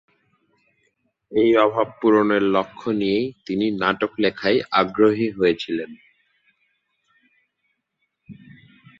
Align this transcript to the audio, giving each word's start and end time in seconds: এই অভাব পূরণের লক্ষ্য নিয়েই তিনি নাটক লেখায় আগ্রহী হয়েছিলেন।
এই 1.31 1.51
অভাব 1.57 1.87
পূরণের 2.01 2.43
লক্ষ্য 2.55 2.87
নিয়েই 2.91 3.27
তিনি 3.45 3.65
নাটক 3.81 4.11
লেখায় 4.23 4.59
আগ্রহী 4.71 5.27
হয়েছিলেন। 5.37 5.91